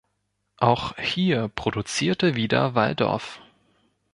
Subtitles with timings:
[0.57, 3.39] Auch hier produzierte wieder Walldorf.